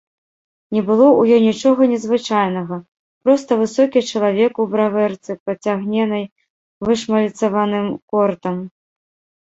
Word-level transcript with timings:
Не 0.77 0.81
было 0.87 1.03
ў 1.11 1.21
ёй 1.35 1.41
нічога 1.51 1.81
незвычайнага, 1.93 2.79
проста 3.27 3.51
высокі 3.61 3.99
чалавек 4.11 4.53
у 4.67 4.69
бравэрцы, 4.75 5.31
пацягненай 5.45 6.25
вышмальцаваным 6.87 7.87
кортам. 8.13 8.55